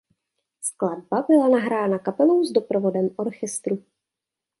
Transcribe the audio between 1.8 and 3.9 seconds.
kapelou s doprovodem orchestru.